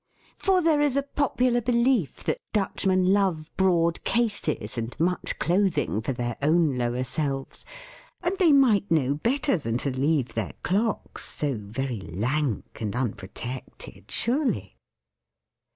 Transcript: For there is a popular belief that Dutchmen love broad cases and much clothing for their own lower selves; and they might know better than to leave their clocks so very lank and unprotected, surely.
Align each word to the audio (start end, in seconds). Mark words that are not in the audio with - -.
For 0.35 0.63
there 0.63 0.81
is 0.81 0.97
a 0.97 1.03
popular 1.03 1.61
belief 1.61 2.23
that 2.23 2.41
Dutchmen 2.53 3.13
love 3.13 3.55
broad 3.55 4.03
cases 4.03 4.75
and 4.75 4.99
much 4.99 5.37
clothing 5.37 6.01
for 6.01 6.11
their 6.11 6.37
own 6.41 6.75
lower 6.75 7.03
selves; 7.03 7.65
and 8.23 8.35
they 8.39 8.51
might 8.51 8.89
know 8.89 9.13
better 9.13 9.57
than 9.57 9.77
to 9.77 9.95
leave 9.95 10.33
their 10.33 10.53
clocks 10.63 11.25
so 11.31 11.55
very 11.55 11.99
lank 12.01 12.79
and 12.81 12.95
unprotected, 12.95 14.09
surely. 14.09 14.75